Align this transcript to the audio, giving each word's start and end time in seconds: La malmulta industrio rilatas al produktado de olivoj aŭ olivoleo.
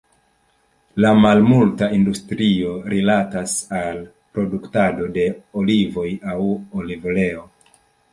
La 1.03 1.09
malmulta 1.23 1.89
industrio 1.97 2.71
rilatas 2.93 3.53
al 3.81 3.99
produktado 4.37 5.11
de 5.19 5.27
olivoj 5.61 6.07
aŭ 6.33 6.39
olivoleo. 6.81 7.45